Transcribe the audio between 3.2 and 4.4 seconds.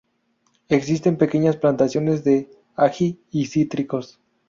y cítricos.